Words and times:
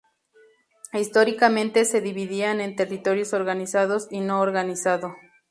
Históricamente 0.93 1.85
se 1.85 2.01
dividían 2.01 2.59
en 2.59 2.75
territorios 2.75 3.33
organizados 3.33 4.07
y 4.09 4.19
No-Organizado. 4.21 5.13